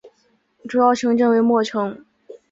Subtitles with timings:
[0.67, 2.03] 主要城镇为莫城。